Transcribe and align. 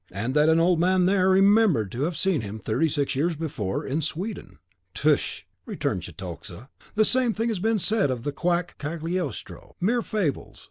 And 0.11 0.33
that 0.33 0.49
an 0.49 0.59
old 0.59 0.79
man 0.79 1.05
THERE 1.05 1.29
remembered 1.29 1.91
to 1.91 2.05
have 2.05 2.17
seen 2.17 2.41
him 2.41 2.59
sixty 2.65 3.19
years 3.19 3.35
before, 3.35 3.85
in 3.85 4.01
Sweden." 4.01 4.57
"Tush," 4.95 5.43
returned 5.67 6.05
Cetoxa, 6.05 6.69
"the 6.95 7.05
same 7.05 7.33
thing 7.33 7.49
has 7.49 7.59
been 7.59 7.77
said 7.77 8.09
of 8.09 8.23
the 8.23 8.31
quack 8.31 8.79
Cagliostro, 8.79 9.75
mere 9.79 10.01
fables. 10.01 10.59